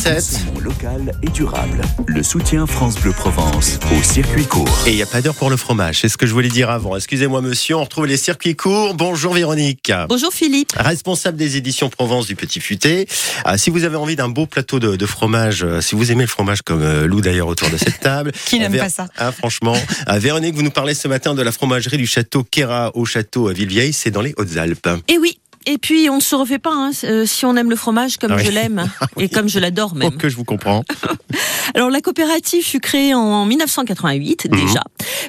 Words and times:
7h07. 0.00 0.14
Consommons 0.14 0.60
local 0.60 1.12
et 1.22 1.28
durable. 1.28 1.80
Le 2.06 2.22
soutien 2.22 2.66
France 2.66 2.96
Bleu 2.96 3.12
Provence 3.12 3.78
au 3.98 4.02
circuit 4.02 4.46
court. 4.46 4.66
Et 4.86 4.90
il 4.90 4.96
n'y 4.96 5.02
a 5.02 5.06
pas 5.06 5.20
d'heure 5.20 5.34
pour 5.34 5.50
le 5.50 5.56
fromage, 5.58 6.00
c'est 6.00 6.08
ce 6.08 6.16
que 6.16 6.26
je 6.26 6.32
voulais 6.32 6.48
dire 6.48 6.70
avant. 6.70 6.96
Excusez-moi 6.96 7.42
monsieur, 7.42 7.76
on 7.76 7.84
retrouve 7.84 8.06
les 8.06 8.16
circuits 8.16 8.56
courts. 8.56 8.94
Bonjour 8.94 9.34
Véronique. 9.34 9.92
Bonjour 10.08 10.32
Philippe. 10.32 10.72
Responsable 10.76 11.36
des 11.36 11.56
éditions 11.56 11.90
Provence 11.90 12.26
du 12.26 12.34
Petit 12.36 12.60
Futé. 12.60 13.06
Ah, 13.44 13.58
si 13.58 13.68
vous 13.70 13.84
avez 13.84 13.96
envie 13.96 14.16
d'un 14.16 14.28
beau 14.30 14.46
plateau 14.46 14.78
de, 14.78 14.96
de 14.96 15.06
fromage, 15.06 15.64
euh, 15.64 15.80
si 15.82 15.94
vous 15.94 16.10
aimez 16.12 16.22
le 16.22 16.28
fromage 16.28 16.62
comme 16.62 16.82
euh, 16.82 17.06
Lou 17.06 17.20
d'ailleurs 17.20 17.48
autour 17.48 17.68
de 17.68 17.76
cette 17.76 18.00
table. 18.00 18.32
Qui 18.46 18.58
n'aime 18.58 18.72
Vé- 18.72 18.78
pas 18.78 18.88
ça 18.88 19.08
Ah, 19.18 19.32
Franchement. 19.32 19.76
Ah, 20.06 20.18
Véronique, 20.18 20.54
vous 20.54 20.62
nous 20.62 20.70
parlez 20.70 20.94
ce 20.94 21.08
matin 21.08 21.34
de 21.34 21.42
la 21.42 21.52
fromagerie 21.52 21.98
du 21.98 22.06
château 22.06 22.42
Kera 22.50 22.90
au 22.96 23.04
château 23.04 23.48
à 23.48 23.52
Villevieille, 23.52 23.92
c'est 23.92 24.10
dans 24.10 24.22
les 24.22 24.34
Hautes-Alpes. 24.38 24.88
Et 25.08 25.18
oui. 25.18 25.39
Et 25.66 25.76
puis 25.78 26.08
on 26.10 26.16
ne 26.16 26.20
se 26.22 26.34
refait 26.34 26.58
pas 26.58 26.72
hein, 26.74 26.90
euh, 27.04 27.26
si 27.26 27.44
on 27.44 27.54
aime 27.56 27.68
le 27.70 27.76
fromage 27.76 28.16
comme 28.16 28.32
Ah 28.32 28.36
oui. 28.36 28.44
je 28.46 28.50
l'aime 28.50 28.90
et 29.18 29.28
comme 29.28 29.48
je 29.48 29.58
l'adore 29.58 29.90
Oh, 29.94 29.98
même. 29.98 30.16
que 30.16 30.28
je 30.28 30.36
vous 30.36 30.44
comprends. 30.44 30.84
Alors 31.74 31.90
la 31.90 32.00
coopérative 32.00 32.64
fut 32.64 32.80
créée 32.80 33.14
en 33.14 33.44
1988 33.46 34.48
Mhm. 34.50 34.58
déjà 34.66 34.82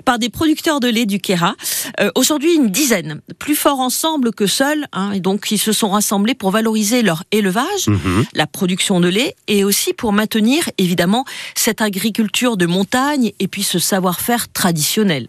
par 0.05 0.17
des 0.19 0.29
producteurs 0.29 0.79
de 0.79 0.87
lait 0.87 1.05
du 1.05 1.19
Kera. 1.19 1.55
Euh, 1.99 2.09
Aujourd'hui 2.15 2.55
une 2.55 2.69
dizaine, 2.69 3.21
plus 3.39 3.55
forts 3.55 3.79
ensemble 3.81 4.31
que 4.31 4.47
seuls, 4.47 4.87
hein, 4.93 5.11
et 5.11 5.19
donc 5.19 5.51
ils 5.51 5.57
se 5.59 5.73
sont 5.73 5.89
rassemblés 5.89 6.33
pour 6.33 6.51
valoriser 6.51 7.01
leur 7.01 7.23
élevage, 7.31 7.87
Mhm. 7.87 8.25
la 8.33 8.47
production 8.47 8.99
de 9.01 9.07
lait 9.09 9.35
et 9.47 9.63
aussi 9.63 9.93
pour 9.93 10.13
maintenir 10.13 10.69
évidemment 10.77 11.25
cette 11.55 11.81
agriculture 11.81 12.57
de 12.57 12.65
montagne 12.65 13.33
et 13.39 13.47
puis 13.47 13.63
ce 13.63 13.79
savoir-faire 13.79 14.51
traditionnel. 14.51 15.27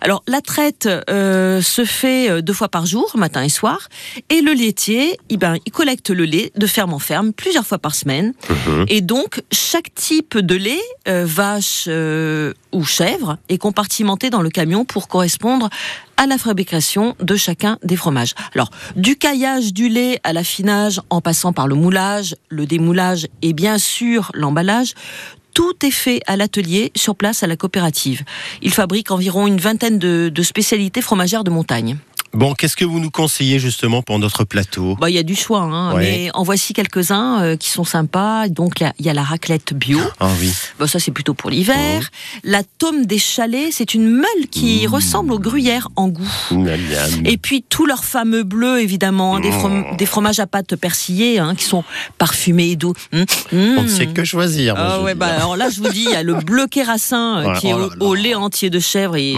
Alors 0.00 0.22
la 0.26 0.40
traite 0.40 0.88
euh, 1.10 1.60
se 1.62 1.84
fait 1.84 2.40
deux 2.42 2.52
fois 2.54 2.68
par 2.68 2.86
jour, 2.86 3.10
matin 3.16 3.42
et 3.42 3.48
soir, 3.48 3.88
et 4.30 4.37
le 4.40 4.52
laitier, 4.52 5.18
eh 5.28 5.36
ben, 5.36 5.56
il 5.66 5.72
collecte 5.72 6.10
le 6.10 6.24
lait 6.24 6.52
de 6.56 6.66
ferme 6.66 6.94
en 6.94 6.98
ferme 6.98 7.32
plusieurs 7.32 7.66
fois 7.66 7.78
par 7.78 7.94
semaine. 7.94 8.34
Mhm. 8.48 8.86
Et 8.88 9.00
donc 9.00 9.42
chaque 9.52 9.94
type 9.94 10.38
de 10.38 10.54
lait, 10.54 10.80
euh, 11.08 11.24
vache 11.26 11.84
euh, 11.88 12.52
ou 12.72 12.84
chèvre, 12.84 13.38
est 13.48 13.58
compartimenté 13.58 14.30
dans 14.30 14.42
le 14.42 14.50
camion 14.50 14.84
pour 14.84 15.08
correspondre 15.08 15.68
à 16.16 16.26
la 16.26 16.38
fabrication 16.38 17.14
de 17.20 17.36
chacun 17.36 17.78
des 17.84 17.96
fromages. 17.96 18.34
Alors, 18.54 18.70
du 18.96 19.16
caillage 19.16 19.72
du 19.72 19.88
lait 19.88 20.20
à 20.24 20.32
l'affinage, 20.32 21.00
en 21.10 21.20
passant 21.20 21.52
par 21.52 21.68
le 21.68 21.76
moulage, 21.76 22.34
le 22.48 22.66
démoulage 22.66 23.28
et 23.42 23.52
bien 23.52 23.78
sûr 23.78 24.30
l'emballage, 24.34 24.94
tout 25.54 25.74
est 25.84 25.90
fait 25.90 26.20
à 26.26 26.36
l'atelier, 26.36 26.92
sur 26.94 27.16
place 27.16 27.42
à 27.42 27.46
la 27.46 27.56
coopérative. 27.56 28.22
Il 28.62 28.72
fabrique 28.72 29.10
environ 29.10 29.46
une 29.46 29.58
vingtaine 29.58 29.98
de, 29.98 30.30
de 30.32 30.42
spécialités 30.42 31.02
fromagères 31.02 31.42
de 31.42 31.50
montagne. 31.50 31.98
Bon, 32.34 32.54
qu'est-ce 32.54 32.76
que 32.76 32.84
vous 32.84 33.00
nous 33.00 33.10
conseillez 33.10 33.58
justement 33.58 34.02
pour 34.02 34.18
notre 34.18 34.44
plateau? 34.44 34.96
Bah, 35.00 35.08
il 35.10 35.14
y 35.16 35.18
a 35.18 35.22
du 35.22 35.34
choix, 35.34 35.60
hein, 35.62 35.94
Ouais. 35.94 36.02
mais 36.02 36.30
en 36.34 36.42
voici 36.42 36.72
quelques-uns 36.74 37.42
euh, 37.42 37.56
qui 37.56 37.70
sont 37.70 37.84
sympas. 37.84 38.48
Donc, 38.48 38.80
il 38.98 39.06
y 39.06 39.08
a- 39.08 39.14
la 39.14 39.22
raclette 39.22 39.72
bio. 39.74 39.98
Ah 40.20 40.28
oui. 40.40 40.52
Bon, 40.78 40.86
ça, 40.86 40.98
c'est 41.00 41.10
plutôt 41.10 41.34
pour 41.34 41.50
l'hiver. 41.50 42.10
La 42.44 42.62
tome 42.78 43.06
des 43.06 43.18
chalets, 43.18 43.72
c'est 43.72 43.94
une 43.94 44.08
meule 44.10 44.46
qui 44.50 44.86
Mmh. 44.86 44.90
ressemble 44.90 45.32
au 45.32 45.38
gruyère 45.38 45.88
en 45.96 46.08
goût. 46.08 46.28
Miam. 46.52 46.76
Et 47.24 47.36
puis 47.38 47.64
tous 47.68 47.86
leurs 47.86 48.04
fameux 48.04 48.42
bleus, 48.44 48.80
évidemment, 48.82 49.36
hein, 49.36 49.40
des, 49.40 49.48
Mmh. 49.50 49.58
from- 49.60 49.84
des 49.96 50.06
fromages 50.06 50.38
à 50.40 50.46
pâte 50.46 50.76
persillée, 50.76 51.38
hein, 51.38 51.54
qui 51.56 51.64
sont 51.64 51.82
parfumés 52.18 52.70
et 52.72 52.76
doux. 52.76 52.92
Mmh, 53.12 53.22
On 53.52 53.56
ne 53.56 53.80
mmh. 53.82 53.88
sait 53.88 54.06
que 54.06 54.24
choisir. 54.24 54.74
moi, 54.76 54.84
Ah 54.88 55.02
ouais, 55.02 55.14
bah, 55.14 55.28
alors 55.34 55.56
là, 55.56 55.70
je 55.70 55.80
vous 55.80 55.88
dis, 55.88 56.04
il 56.04 56.10
y 56.10 56.14
a 56.14 56.22
le 56.22 56.34
bleu 56.34 56.66
kérassin 56.66 57.38
euh, 57.48 57.54
qui 57.58 57.68
est 57.68 57.72
Oh 57.72 57.76
au, 57.76 57.80
là 57.80 57.86
là. 57.98 58.04
au 58.04 58.14
lait 58.14 58.34
entier 58.34 58.68
de 58.70 58.78
chèvre 58.78 59.16
et 59.16 59.34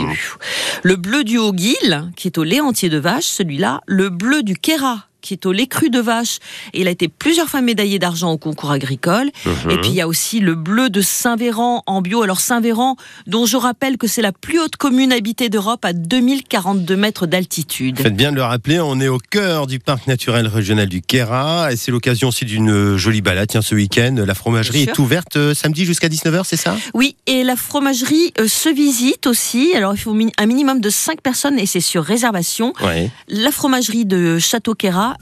le 0.83 0.97
bleu 0.97 1.25
du 1.25 1.39
Haut-Guil 1.39 2.11
qui 2.17 2.27
est 2.29 2.37
au 2.39 2.45
lait 2.45 2.61
entier 2.61 2.80
de 2.89 2.99
vache, 2.99 3.27
celui-là, 3.27 3.83
le 3.87 4.09
bleu 4.09 4.43
du 4.43 4.57
Kéra 4.57 5.10
qui 5.21 5.35
est 5.35 5.47
au 5.47 5.53
lait 5.53 5.67
cru 5.67 5.91
de 5.91 6.01
vache. 6.01 6.39
Et 6.73 6.81
il 6.81 6.89
a 6.89 6.91
été 6.91 7.09
plusieurs 7.09 7.49
fois 7.49 7.61
médaillé 7.61 7.99
d'argent 7.99 8.33
au 8.33 8.39
concours 8.39 8.71
agricole. 8.71 9.31
Mhm. 9.45 9.71
Et 9.71 9.79
puis 9.79 9.91
il 9.91 9.95
y 9.95 10.01
a 10.01 10.09
aussi 10.09 10.41
le 10.41 10.55
bleu 10.55 10.91
de 10.91 11.01
Saint-Véran 11.01 11.83
en 11.87 12.03
bio. 12.03 12.23
Alors 12.23 12.41
Saint-Véran, 12.41 12.97
dont 13.27 13.47
je 13.47 13.57
rappelle 13.57 13.99
que 13.99 14.07
c'est 14.07 14.23
la 14.23 14.33
plus 14.33 14.61
haute 14.61 14.77
commune 14.77 15.13
habitée 15.13 15.49
d'Europe 15.49 15.85
à 15.85 15.93
2042 15.93 16.97
mètres 16.97 17.27
d'altitude. 17.27 18.01
Faites 18.01 18.17
bien 18.17 18.31
de 18.31 18.37
le 18.37 18.43
rappeler, 18.43 18.81
on 18.81 19.01
est 19.01 19.09
au 19.09 19.19
cœur 19.19 19.67
du 19.67 19.79
parc 19.79 20.07
naturel 20.07 20.47
régional 20.47 20.89
du 20.89 21.03
Kera 21.03 21.73
et 21.73 21.77
c'est 21.77 21.91
l'occasion 21.91 22.29
aussi 22.29 22.45
d'une 22.45 22.97
jolie 22.97 23.21
balade. 23.21 23.49
Tiens, 23.49 23.63
ce 23.63 23.75
week-end, 23.75 24.15
la 24.27 24.35
fromagerie 24.35 24.83
est 24.83 24.99
ouverte 24.99 25.37
euh, 25.37 25.55
samedi 25.55 25.85
jusqu'à 25.85 26.09
19h, 26.09 26.43
c'est 26.45 26.57
ça? 26.57 26.77
Oui, 26.95 27.17
et 27.27 27.45
la 27.45 27.57
fromagerie 27.57 28.33
euh, 28.39 28.49
se 28.49 28.69
visite 28.69 29.27
aussi. 29.27 29.73
Alors, 29.75 29.95
il 29.95 29.99
faut 29.99 30.17
un 30.39 30.47
minimum 30.47 30.81
de 30.81 30.91
5 30.91 31.21
personnes 31.21 31.59
et 31.59 31.67
c'est 31.67 31.81
sur 31.81 32.05
réservation. 32.05 32.73
Ouais. 32.83 33.11
La 33.29 33.51
fromagerie 33.51 34.05
de 34.05 34.39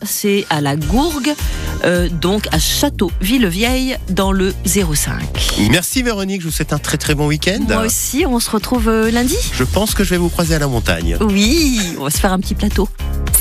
C'est 0.03 0.47
à 0.51 0.61
la 0.61 0.77
Gourgue, 0.77 1.35
euh, 1.85 2.09
donc 2.09 2.47
à 2.53 2.59
Château-Villevieille, 2.59 3.97
dans 4.11 4.33
le 4.33 4.55
05. 4.65 5.23
Merci 5.71 6.03
Véronique, 6.03 6.43
je 6.43 6.47
vous 6.47 6.53
souhaite 6.53 6.73
un 6.73 6.79
très 6.79 6.97
très 6.97 7.15
bon 7.15 7.27
week-end. 7.27 7.61
Moi 7.69 7.83
aussi, 7.83 8.25
on 8.27 8.41
se 8.41 8.51
retrouve 8.51 8.89
euh, 8.89 9.11
lundi 9.11 9.37
Je 9.53 9.65
pense 9.65 9.95
que 9.95 10.05
je 10.05 10.11
vais 10.11 10.17
vous 10.17 10.29
croiser 10.29 10.55
à 10.55 10.59
la 10.59 10.69
montagne. 10.69 11.17
Oui, 11.21 11.81
on 11.99 12.05
va 12.05 12.11
se 12.11 12.19
faire 12.19 12.33
un 12.33 12.41
petit 12.41 12.55
plateau. 12.55 12.89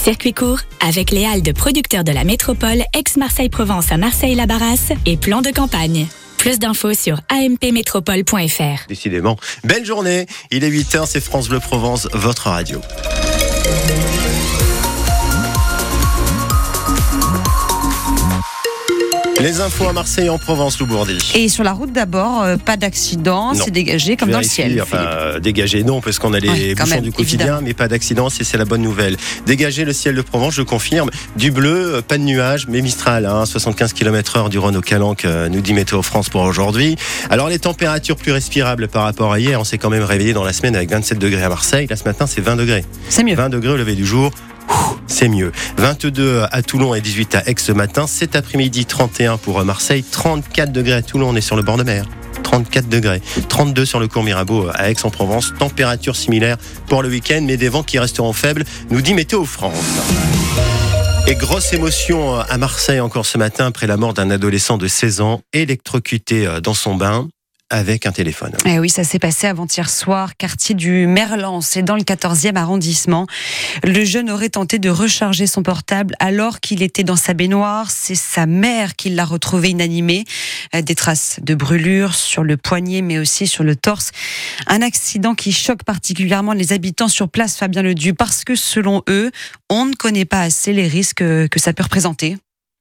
Circuit 0.04 0.34
court 0.34 0.60
avec 0.86 1.12
les 1.12 1.26
halles 1.26 1.42
de 1.42 1.52
producteurs 1.52 2.04
de 2.04 2.12
la 2.12 2.24
métropole 2.24 2.84
ex-Marseille-Provence 2.94 3.92
à 3.92 3.98
Marseille-la-Barrasse 3.98 4.92
et 5.06 5.18
plan 5.18 5.42
de 5.42 5.50
campagne. 5.50 6.08
Plus 6.38 6.60
d'infos 6.60 6.94
sur 6.94 7.20
ampmétropole.fr. 7.32 8.88
Décidément. 8.88 9.38
Belle 9.64 9.86
journée. 9.86 10.28
Il 10.52 10.64
est 10.64 10.70
8h, 10.70 11.06
c'est 11.08 11.20
France 11.20 11.50
Bleu 11.50 11.60
Provence, 11.60 12.08
votre 12.14 12.50
radio. 12.50 12.80
Les 19.48 19.62
infos 19.62 19.88
à 19.88 19.94
Marseille 19.94 20.26
et 20.26 20.30
en 20.30 20.38
Provence, 20.38 20.78
Lou 20.78 20.88
Bourdi. 20.88 21.18
Et 21.34 21.48
sur 21.48 21.64
la 21.64 21.72
route 21.72 21.94
d'abord, 21.94 22.44
euh, 22.44 22.58
pas 22.58 22.76
d'accident, 22.76 23.54
c'est 23.54 23.72
dégagé 23.72 24.18
comme 24.18 24.30
dans 24.30 24.40
le 24.40 24.44
ciel. 24.44 24.78
Enfin, 24.82 25.40
dégager, 25.42 25.86
non, 25.86 26.02
parce 26.02 26.20
qu'on 26.20 26.34
a 26.34 26.40
les 26.40 26.50
Ouais, 26.50 26.76
bouchons 26.76 26.96
même, 26.96 27.04
du 27.04 27.14
quotidien, 27.14 27.40
évidemment. 27.46 27.62
mais 27.64 27.74
pas 27.74 27.88
d'accident, 27.88 28.30
c'est 28.30 28.44
c'est 28.44 28.58
la 28.58 28.66
bonne 28.66 28.82
nouvelle. 28.82 29.16
Dégager 29.46 29.86
le 29.86 29.94
ciel 29.94 30.16
de 30.16 30.22
Provence, 30.22 30.54
je 30.56 30.64
confirme. 30.64 31.10
Du 31.38 31.52
bleu, 31.52 31.96
euh, 31.96 32.02
pas 32.02 32.18
de 32.18 32.24
nuages, 32.24 32.68
mais 32.68 32.82
Mistral, 32.82 33.26
hein, 33.26 33.46
75 33.46 33.94
km/h 33.94 34.50
du 34.50 34.60
Rhône 34.60 34.76
au 34.76 34.82
Calanque, 34.82 35.26
nous 35.50 35.62
dit 35.62 35.74
Météo 35.74 36.02
France 36.02 36.28
pour 36.28 36.42
aujourd'hui. 36.42 36.98
Alors, 37.30 37.48
les 37.48 37.60
températures 37.60 38.18
plus 38.18 38.34
respirables 38.34 38.90
par 38.90 39.04
rapport 39.04 39.32
à 39.32 39.40
hier, 39.40 39.62
on 39.62 39.64
s'est 39.64 39.78
quand 39.78 39.90
même 39.90 40.04
réveillé 40.04 40.34
dans 40.34 40.44
la 40.44 40.52
semaine 40.52 40.76
avec 40.76 40.90
27 40.92 41.20
degrés 41.20 41.44
à 41.44 41.48
Marseille. 41.48 41.88
Là, 41.90 41.96
ce 41.96 42.04
matin, 42.04 42.28
c'est 42.28 42.42
20 42.42 42.58
degrés. 42.58 42.84
C'est 43.08 43.24
mieux. 43.24 43.36
20 43.36 43.48
degrés 43.48 43.72
au 43.72 43.78
lever 43.78 43.96
du 43.96 44.06
jour. 44.06 44.32
C'est 45.08 45.30
mieux. 45.30 45.52
22 45.78 46.44
à 46.52 46.62
Toulon 46.62 46.94
et 46.94 47.02
18 47.02 47.36
à 47.36 47.50
Aix 47.50 47.56
ce 47.58 47.72
matin. 47.72 48.06
Cet 48.08 48.36
après-midi, 48.36 48.86
31 48.86 49.38
pour 49.38 49.60
euh, 49.60 49.64
Marseille. 49.64 50.04
34 50.04 50.72
degrés 50.72 50.94
à 50.94 51.02
Toulon, 51.02 51.30
on 51.30 51.36
est 51.36 51.42
sur 51.42 51.56
le 51.56 51.64
bord 51.64 51.78
de 51.78 51.84
mer. 51.84 52.06
34 52.44 52.88
degrés. 52.88 53.22
32 53.50 53.86
sur 53.86 54.00
le 54.00 54.08
cours 54.08 54.24
Mirabeau 54.24 54.68
à 54.74 54.90
Aix-en-Provence. 54.90 55.54
Température 55.58 56.16
similaire 56.16 56.58
pour 56.88 57.02
le 57.02 57.10
week-end, 57.10 57.42
mais 57.44 57.58
des 57.58 57.70
vents 57.70 57.84
qui 57.84 58.00
resteront 58.00 58.34
faibles, 58.34 58.64
nous 58.90 59.02
dit 59.02 59.14
Météo 59.14 59.44
France. 59.46 59.74
Et 61.28 61.36
grosse 61.36 61.74
émotion 61.74 62.36
euh, 62.36 62.44
à 62.48 62.58
Marseille 62.58 63.00
encore 63.02 63.26
ce 63.26 63.38
matin 63.38 63.66
après 63.66 63.86
la 63.86 63.98
mort 63.98 64.14
d'un 64.14 64.30
adolescent 64.30 64.78
de 64.78 64.88
16 64.88 65.22
ans 65.22 65.42
électrocuté 65.52 66.48
euh, 66.48 66.62
dans 66.62 66.74
son 66.74 66.96
bain 66.96 67.28
avec 67.70 68.06
un 68.06 68.12
téléphone. 68.12 68.54
Eh 68.66 68.80
oui, 68.80 68.90
ça 68.90 69.04
s'est 69.04 69.20
passé 69.20 69.46
avant-hier 69.46 69.90
soir, 69.90 70.38
quartier 70.38 70.74
du 70.74 71.06
Merlan, 71.06 71.60
c'est 71.60 71.82
dans 71.82 71.96
le 71.96 72.04
14e 72.04 72.56
arrondissement. 72.56 73.28
Le 73.84 74.06
jeune 74.06 74.30
aurait 74.30 74.50
tenté 74.50 74.80
de 74.80 74.90
recharger 74.90 75.48
son 75.48 75.64
portable 75.64 76.16
alors 76.20 76.62
qu'il 76.62 76.82
était 76.82 77.04
dans 77.04 77.18
sa 77.18 77.34
baignoire. 77.34 77.92
C'est 77.92 78.16
sa 78.16 78.46
mère 78.46 78.96
qui 78.96 79.10
l'a 79.10 79.26
retrouvé 79.26 79.70
inanimé. 79.70 80.24
Euh, 80.76 80.82
Des 80.82 80.96
traces 80.96 81.40
de 81.42 81.56
brûlures 81.56 82.16
sur 82.16 82.44
le 82.44 82.56
poignet, 82.56 83.02
mais 83.02 83.20
aussi 83.20 83.48
sur 83.48 83.64
le 83.64 83.76
torse. 83.76 84.12
Un 84.68 84.82
accident 84.82 85.36
qui 85.36 85.52
choque 85.52 85.84
particulièrement 85.84 86.54
les 86.54 86.72
habitants 86.72 87.10
sur 87.10 87.28
place, 87.28 87.58
Fabien 87.58 87.82
Ledu, 87.82 88.14
parce 88.14 88.46
que 88.46 88.56
selon 88.56 89.04
eux, 89.10 89.32
on 89.70 89.86
ne 89.86 89.94
connaît 89.94 90.26
pas 90.26 90.42
assez 90.42 90.72
les 90.72 90.88
risques 90.88 91.18
que 91.18 91.60
ça 91.60 91.74
peut 91.74 91.84
représenter. 91.84 92.38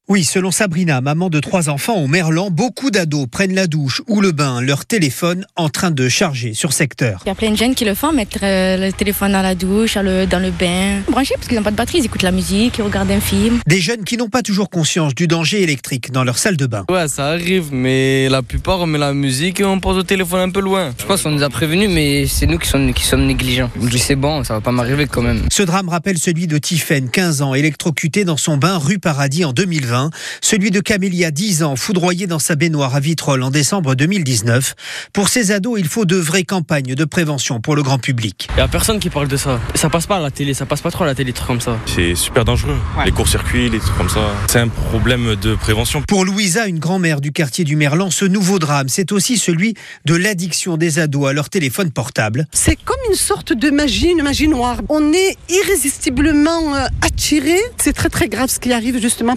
Oui, 0.08 0.22
selon 0.22 0.52
Sabrina, 0.52 1.00
maman 1.00 1.30
de 1.30 1.40
trois 1.40 1.68
enfants 1.68 1.96
au 1.96 2.06
Merlan, 2.06 2.52
beaucoup 2.52 2.92
d'ados 2.92 3.26
prennent 3.28 3.56
la 3.56 3.66
douche 3.66 4.02
ou 4.06 4.20
le 4.20 4.30
bain, 4.30 4.60
leur 4.60 4.86
téléphone 4.86 5.44
en 5.56 5.68
train 5.68 5.90
de 5.90 6.08
charger 6.08 6.54
sur 6.54 6.72
secteur. 6.72 7.22
Il 7.24 7.28
y 7.28 7.32
a 7.32 7.34
plein 7.34 7.50
de 7.50 7.56
jeunes 7.56 7.74
qui 7.74 7.84
le 7.84 7.92
font, 7.96 8.12
mettre 8.12 8.38
euh, 8.44 8.76
le 8.76 8.92
téléphone 8.92 9.32
dans 9.32 9.42
la 9.42 9.56
douche, 9.56 9.94
dans 9.94 10.02
le, 10.02 10.26
dans 10.26 10.38
le 10.38 10.52
bain. 10.52 11.00
Branché 11.10 11.34
parce 11.34 11.48
qu'ils 11.48 11.56
n'ont 11.56 11.64
pas 11.64 11.72
de 11.72 11.76
batterie, 11.76 11.98
ils 11.98 12.04
écoutent 12.04 12.22
la 12.22 12.30
musique, 12.30 12.78
ils 12.78 12.82
regardent 12.82 13.10
un 13.10 13.18
film. 13.18 13.58
Des 13.66 13.80
jeunes 13.80 14.04
qui 14.04 14.16
n'ont 14.16 14.28
pas 14.28 14.42
toujours 14.42 14.70
conscience 14.70 15.12
du 15.12 15.26
danger 15.26 15.64
électrique 15.64 16.12
dans 16.12 16.22
leur 16.22 16.38
salle 16.38 16.56
de 16.56 16.66
bain. 16.66 16.84
Ouais, 16.88 17.08
ça 17.08 17.26
arrive, 17.26 17.70
mais 17.72 18.28
la 18.28 18.42
plupart 18.42 18.78
on 18.78 18.86
met 18.86 18.98
la 18.98 19.12
musique 19.12 19.58
et 19.58 19.64
on 19.64 19.80
pose 19.80 19.96
le 19.96 20.04
téléphone 20.04 20.38
un 20.38 20.50
peu 20.50 20.60
loin. 20.60 20.92
Je 21.00 21.04
pense 21.04 21.22
qu'on 21.22 21.32
nous 21.32 21.42
a 21.42 21.50
prévenus, 21.50 21.90
mais 21.90 22.28
c'est 22.28 22.46
nous 22.46 22.58
qui 22.58 22.68
sommes, 22.68 22.94
qui 22.94 23.02
sommes 23.02 23.26
négligents. 23.26 23.72
Je 23.82 23.88
dis 23.88 23.98
c'est 23.98 24.14
bon, 24.14 24.44
ça 24.44 24.54
va 24.54 24.60
pas 24.60 24.70
m'arriver 24.70 25.08
quand 25.08 25.22
même. 25.22 25.42
Ce 25.50 25.64
drame 25.64 25.88
rappelle 25.88 26.18
celui 26.18 26.46
de 26.46 26.58
Tiffaine, 26.58 27.10
15 27.10 27.42
ans, 27.42 27.54
électrocuté 27.54 28.24
dans 28.24 28.36
son 28.36 28.56
bain 28.56 28.78
rue 28.78 29.00
Paradis 29.00 29.44
en 29.44 29.52
2020. 29.52 29.95
Celui 30.40 30.70
de 30.70 30.80
Camélia, 30.80 31.30
10 31.30 31.62
ans, 31.62 31.76
foudroyé 31.76 32.26
dans 32.26 32.38
sa 32.38 32.54
baignoire 32.54 32.94
à 32.94 33.00
Vitrolles 33.00 33.42
en 33.42 33.50
décembre 33.50 33.94
2019. 33.94 34.74
Pour 35.12 35.28
ces 35.28 35.52
ados, 35.52 35.78
il 35.78 35.86
faut 35.86 36.04
de 36.04 36.16
vraies 36.16 36.44
campagnes 36.44 36.94
de 36.94 37.04
prévention 37.04 37.60
pour 37.60 37.76
le 37.76 37.82
grand 37.82 37.98
public. 37.98 38.48
Il 38.56 38.58
y 38.58 38.62
a 38.62 38.68
personne 38.68 38.98
qui 38.98 39.10
parle 39.10 39.28
de 39.28 39.36
ça. 39.36 39.60
Ça 39.74 39.90
passe 39.90 40.06
pas 40.06 40.16
à 40.16 40.20
la 40.20 40.30
télé, 40.30 40.54
ça 40.54 40.66
passe 40.66 40.80
pas 40.80 40.90
trop 40.90 41.04
à 41.04 41.06
la 41.06 41.14
télé, 41.14 41.26
des 41.26 41.32
trucs 41.32 41.48
comme 41.48 41.60
ça. 41.60 41.78
C'est 41.86 42.14
super 42.14 42.44
dangereux. 42.44 42.76
Les 43.04 43.12
courts-circuits, 43.12 43.68
les 43.68 43.78
trucs 43.78 43.96
comme 43.96 44.08
ça. 44.08 44.20
C'est 44.48 44.60
un 44.60 44.68
problème 44.68 45.36
de 45.36 45.54
prévention. 45.54 46.02
Pour 46.02 46.24
Louisa, 46.24 46.66
une 46.66 46.78
grand-mère 46.78 47.20
du 47.20 47.32
quartier 47.32 47.64
du 47.64 47.76
Merlan, 47.76 48.10
ce 48.10 48.24
nouveau 48.24 48.58
drame, 48.58 48.88
c'est 48.88 49.12
aussi 49.12 49.38
celui 49.38 49.74
de 50.04 50.14
l'addiction 50.14 50.76
des 50.76 50.98
ados 50.98 51.28
à 51.28 51.32
leur 51.32 51.50
téléphone 51.50 51.90
portable. 51.90 52.46
C'est 52.52 52.76
comme 52.76 52.96
une 53.10 53.16
sorte 53.16 53.52
de 53.52 53.70
magie, 53.70 54.10
une 54.10 54.22
magie 54.22 54.48
noire. 54.48 54.80
On 54.88 55.12
est 55.12 55.36
irrésistiblement 55.48 56.74
euh, 56.74 56.86
attiré. 57.02 57.58
C'est 57.76 57.92
très 57.92 58.08
très 58.08 58.28
grave 58.28 58.48
ce 58.48 58.58
qui 58.58 58.72
arrive 58.72 59.00
justement 59.00 59.36